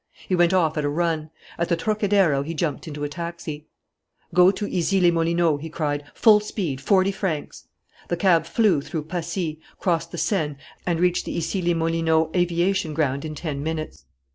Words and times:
He 0.27 0.35
went 0.35 0.51
off 0.51 0.79
at 0.79 0.83
a 0.83 0.89
run. 0.89 1.29
At 1.59 1.69
the 1.69 1.77
Trocadéro 1.77 2.43
he 2.43 2.55
jumped 2.55 2.87
into 2.87 3.03
a 3.03 3.07
taxi. 3.07 3.67
"Go 4.33 4.49
to 4.49 4.65
Issy 4.67 4.99
les 4.99 5.11
Moulineaux!" 5.11 5.57
he 5.57 5.69
cried. 5.69 6.03
"Full 6.15 6.39
speed! 6.39 6.81
Forty 6.81 7.11
francs!" 7.11 7.67
The 8.07 8.17
cab 8.17 8.47
flew 8.47 8.81
through 8.81 9.03
Passy, 9.03 9.59
crossed 9.79 10.11
the 10.11 10.17
Seine 10.17 10.55
and 10.87 10.99
reached 10.99 11.25
the 11.25 11.37
Issy 11.37 11.61
les 11.61 11.75
Moulineaux 11.75 12.31
aviation 12.35 12.95
ground 12.95 13.23
in 13.23 13.35
ten 13.35 13.61
minutes. 13.61 14.05